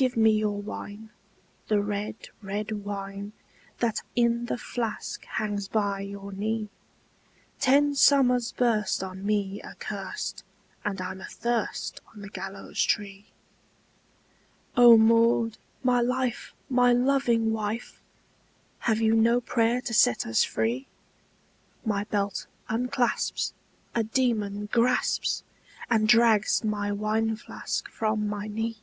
"Give 0.00 0.16
me 0.16 0.30
your 0.30 0.62
wine, 0.62 1.10
the 1.66 1.82
red, 1.82 2.28
red 2.40 2.84
wine, 2.84 3.32
That 3.80 4.00
in 4.14 4.46
the 4.46 4.56
flask 4.56 5.24
hangs 5.24 5.66
by 5.66 6.02
your 6.02 6.30
knee! 6.30 6.68
Ten 7.58 7.96
summers 7.96 8.52
burst 8.52 9.02
on 9.02 9.26
me 9.26 9.60
accurst, 9.60 10.44
And 10.84 11.00
I'm 11.00 11.20
athirst 11.20 12.00
on 12.14 12.20
the 12.20 12.28
gallows 12.28 12.80
tree." 12.84 13.26
"O 14.76 14.96
Maud, 14.96 15.58
my 15.82 16.00
life! 16.00 16.54
my 16.70 16.92
loving 16.92 17.52
wife! 17.52 18.00
Have 18.82 19.00
you 19.00 19.16
no 19.16 19.40
prayer 19.40 19.80
to 19.80 19.92
set 19.92 20.24
us 20.24 20.44
free? 20.44 20.86
My 21.84 22.04
belt 22.04 22.46
unclasps, 22.68 23.52
a 23.96 24.04
demon 24.04 24.66
grasps 24.66 25.42
And 25.90 26.06
drags 26.08 26.62
my 26.62 26.92
wine 26.92 27.34
flask 27.34 27.88
from 27.88 28.28
my 28.28 28.46
knee!" 28.46 28.76